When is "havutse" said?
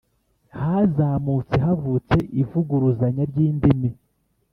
1.67-2.17